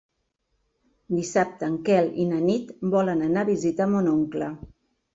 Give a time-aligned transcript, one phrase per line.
[1.17, 4.55] Dissabte en Quel i na Nit volen anar a visitar mon oncle.